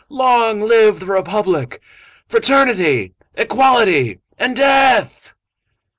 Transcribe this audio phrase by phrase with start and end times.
[0.09, 1.79] Long live the Republic!
[2.27, 3.13] Fraternity!
[3.35, 4.17] Equality!
[4.39, 5.35] and Death!"